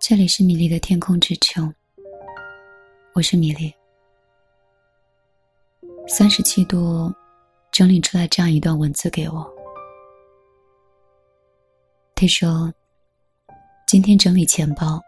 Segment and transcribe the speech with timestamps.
[0.00, 1.72] 这里是米粒的天空之城，
[3.14, 3.72] 我是米粒。
[6.08, 7.12] 三十七度，
[7.70, 9.48] 整理出来这样一段文字给我。
[12.14, 12.72] 他说
[13.86, 15.00] ：“今天整理钱包，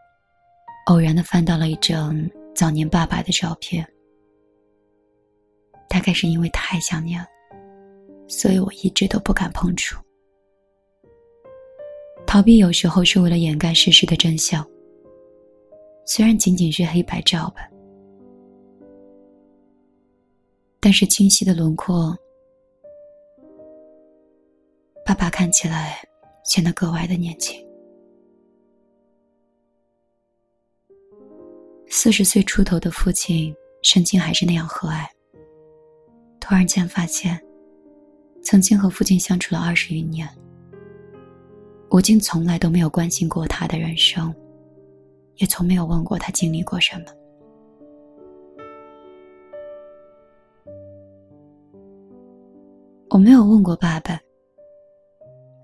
[0.87, 2.19] 偶然的翻到了一张
[2.55, 3.87] 早年爸爸的照片。
[5.89, 7.27] 大概是因为太想念了，
[8.29, 9.97] 所以我一直都不敢碰触。
[12.35, 14.69] 逃避有时候是为了掩盖事实的真相。”
[16.05, 17.71] 虽然仅仅是黑白照吧，
[20.81, 22.13] 但是清晰的轮廓，
[25.07, 25.97] 爸爸看起来
[26.45, 27.65] 显得格外的年轻。
[31.87, 35.07] 四十岁出头的父亲，神情还是那样和蔼。
[36.41, 37.41] 突然间发现，
[38.43, 40.29] 曾经和父亲相处了二十余年，
[41.95, 44.35] 我竟从来都没有关心过他的人生。
[45.37, 47.07] 也从没有问过他经历过什么。
[53.11, 54.21] 我没有问过爸爸，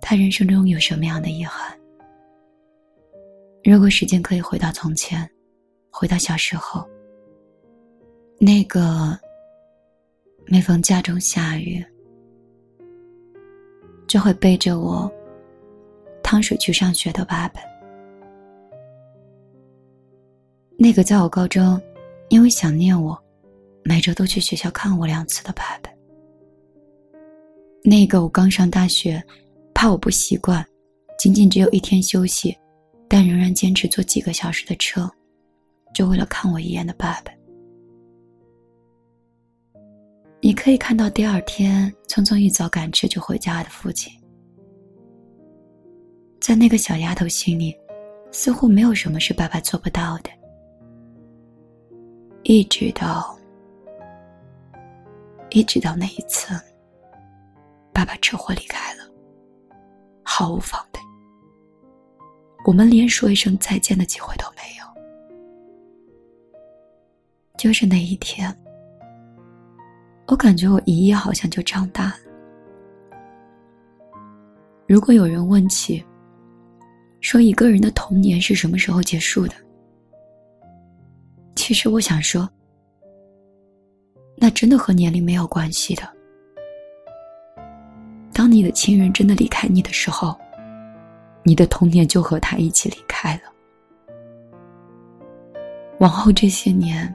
[0.00, 1.76] 他人生中有什么样的遗憾。
[3.64, 5.28] 如果时间可以回到从前，
[5.90, 6.88] 回到小时候，
[8.38, 9.18] 那个
[10.46, 11.84] 每逢家中下雨，
[14.06, 15.12] 就会背着我
[16.30, 17.60] 趟水去上学的爸爸。
[20.78, 21.82] 那个在我高中，
[22.28, 23.20] 因为想念我，
[23.82, 25.90] 每周都去学校看我两次的爸爸。
[27.82, 29.20] 那个我刚上大学，
[29.74, 30.64] 怕我不习惯，
[31.18, 32.56] 仅仅只有一天休息，
[33.08, 35.10] 但仍然坚持坐几个小时的车，
[35.92, 37.32] 就为了看我一眼的爸爸。
[40.40, 44.12] 你可以看到第二天匆匆一早赶车就回家的父亲，
[46.40, 47.76] 在那个小丫头心里，
[48.32, 50.30] 似乎没有什么是爸爸做不到的。
[52.44, 53.38] 一直到，
[55.50, 56.58] 一直到那一次，
[57.92, 59.04] 爸爸车祸离开了，
[60.22, 60.98] 毫无防备，
[62.64, 64.86] 我们连说一声再见的机会都没有。
[67.58, 68.52] 就是那一天，
[70.26, 72.16] 我感觉我一夜好像就长大了。
[74.88, 76.02] 如果有人问起，
[77.20, 79.54] 说一个人的童年是什么时候结束的？
[81.54, 82.48] 其实我想说，
[84.36, 86.02] 那真的和年龄没有关系的。
[88.32, 90.34] 当你的亲人真的离开你的时候，
[91.42, 93.42] 你的童年就和他一起离开了。
[95.98, 97.14] 往后这些年，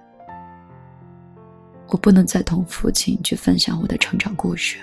[1.87, 4.77] 我不能再同父亲去分享我的成长故事，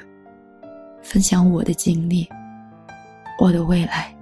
[1.00, 2.28] 分享我的经历，
[3.38, 4.12] 我的未来，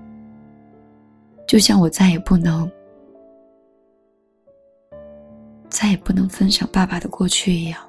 [1.51, 2.71] 就像我再也不能。
[5.69, 7.81] 再也不能分享爸爸的过去一样，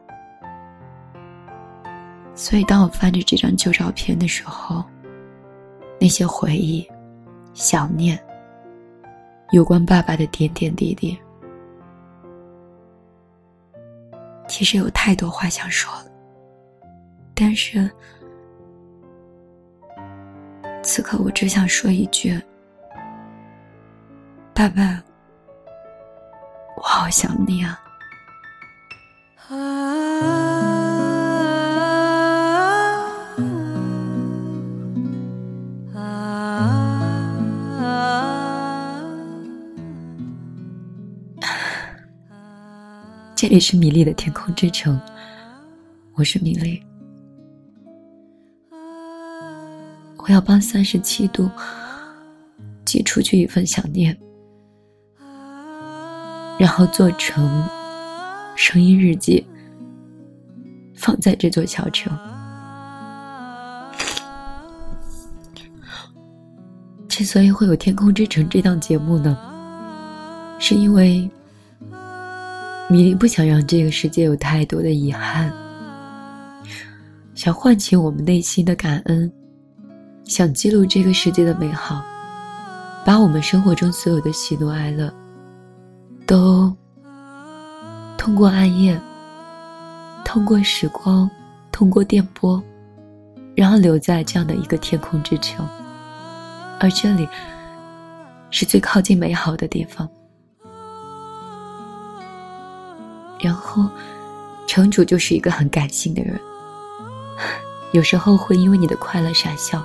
[2.34, 4.84] 所以当我翻着这张旧照片的时候，
[6.00, 6.88] 那些回忆、
[7.54, 8.20] 想念、
[9.52, 11.16] 有关爸爸的点点滴滴，
[14.48, 16.12] 其实有太多话想说了，
[17.36, 17.90] 但是
[20.82, 22.40] 此刻我只想说一句
[24.62, 25.04] ：“爸爸。”
[26.78, 27.82] 我好想你啊！
[43.36, 45.02] 这里是米粒的天空之城，
[46.14, 46.84] 我是米粒。
[50.18, 51.50] 我要帮三十七度
[52.86, 54.16] 寄出去一份想念。
[56.62, 57.68] 然后做成
[58.56, 59.44] 声音日记，
[60.94, 62.16] 放在这座小城。
[67.08, 69.36] 之所以会有《天空之城》这档节目呢，
[70.60, 71.28] 是因为
[72.88, 75.52] 米粒不想让这个世界有太多的遗憾，
[77.34, 79.34] 想唤起我们内心的感恩，
[80.26, 82.06] 想记录这个世界的美好，
[83.04, 85.12] 把我们生活中所有的喜怒哀乐。
[86.32, 86.74] 都
[88.18, 88.98] 通过暗夜，
[90.24, 91.30] 通过时光，
[91.74, 92.64] 通过电波，
[93.54, 95.68] 然后留在这样的一个天空之城，
[96.80, 97.28] 而这里
[98.50, 100.08] 是最靠近美好的地方。
[103.38, 103.90] 然后，
[104.66, 106.40] 城主就是一个很感性的人，
[107.92, 109.84] 有时候会因为你的快乐傻笑，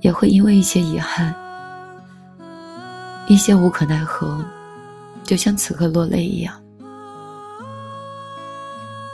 [0.00, 1.34] 也会因为一些遗憾、
[3.28, 4.42] 一些无可奈何，
[5.22, 6.60] 就像此刻落泪一样。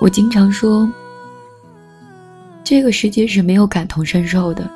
[0.00, 0.88] 我经常说，
[2.62, 4.70] 这个世界是没有感同身受的，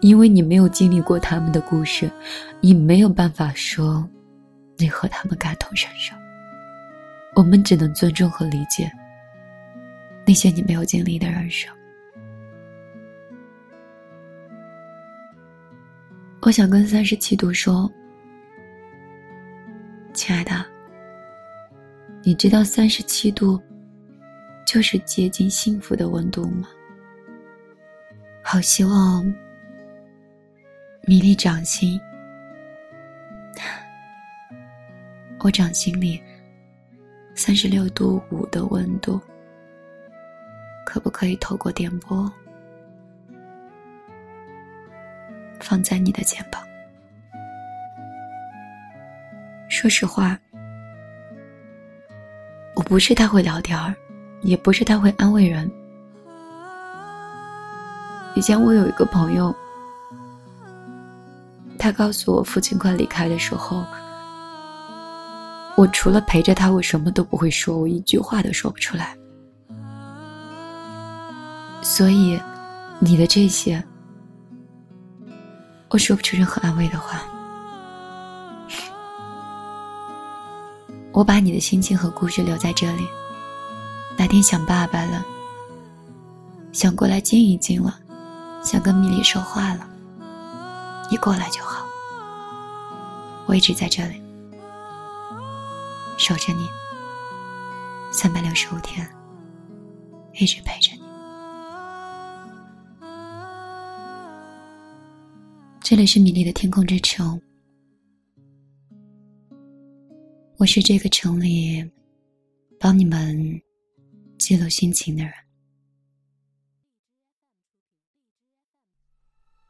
[0.00, 2.08] 因为你没有经历过他们的故事，
[2.60, 4.08] 你没有办法说
[4.78, 6.14] 你和他们感同身受。
[7.34, 8.92] 我们只能尊重和理解
[10.24, 11.68] 那些你没有经历的人生。
[16.42, 17.90] 我想跟三十七度说，
[22.32, 23.60] 你知道三十七度
[24.66, 26.66] 就是接近幸福的温度吗？
[28.42, 29.22] 好希望
[31.02, 32.00] 米粒掌心，
[35.40, 36.22] 我掌心里
[37.34, 39.20] 三十六度五的温度，
[40.86, 42.32] 可不可以透过电波？
[45.60, 46.66] 放在你的肩膀。
[49.68, 50.40] 说实话，
[52.92, 53.94] 不是太会聊天儿，
[54.42, 55.72] 也不是太会安慰人。
[58.34, 59.54] 以前我有一个朋友，
[61.78, 63.82] 他告诉我父亲快离开的时候，
[65.74, 69.16] 我除了陪着他，我什么都不会说，我一句话都说不出来。
[71.80, 72.38] 所以，
[72.98, 73.82] 你的这些。
[75.88, 77.22] 我说不出任何安慰的话，
[81.12, 83.06] 我把你的心情和故事留在这里。
[84.16, 85.24] 哪天想爸爸了，
[86.72, 87.98] 想过来静一静了，
[88.62, 89.86] 想跟米粒说话了，
[91.10, 91.86] 你过来就好。
[93.46, 94.22] 我一直在这里，
[96.16, 96.66] 守着你，
[98.10, 99.06] 三百六十五天，
[100.34, 101.02] 一直陪着你。
[105.82, 107.38] 这里是米粒的天空之城，
[110.62, 111.84] 我是这个城里
[112.78, 113.60] 帮你们
[114.38, 115.32] 记录心情的人。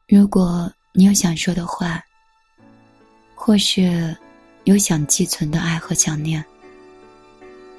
[0.06, 1.98] 如果你有想说的话，
[3.34, 4.14] 或是
[4.64, 6.44] 有想寄存的爱和想念，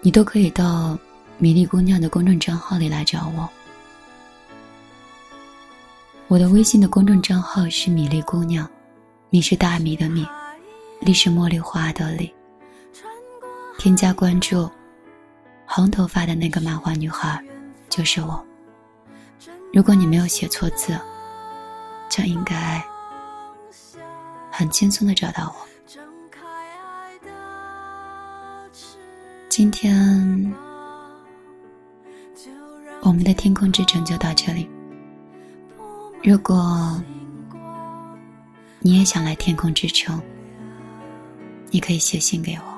[0.02, 0.98] 你都可以到
[1.38, 3.48] 米粒姑娘的公众账号里来找我。
[6.28, 8.68] 我的微信的公众账号是米粒姑娘，
[9.30, 10.26] 米是大米的米，
[11.02, 12.34] 粒是茉莉花的粒。
[13.78, 14.70] 添加关注，
[15.66, 17.44] 红头发的那个漫画女孩，
[17.90, 18.46] 就是我。
[19.74, 20.98] 如果你没有写错字，
[22.10, 22.82] 就应该
[24.52, 25.56] 很轻松的找到我。
[29.50, 30.54] 今天，
[33.02, 34.70] 我们的天空之城就到这里。
[36.24, 37.02] 如果
[38.80, 40.22] 你也想来天空之城，
[41.70, 42.73] 你可以写信给我。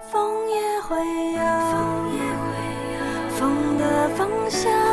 [0.00, 0.96] 风也会
[1.32, 1.40] 有
[3.36, 4.85] 风的方向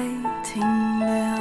[0.00, 0.08] 泪
[0.42, 0.62] 停
[1.00, 1.39] 留。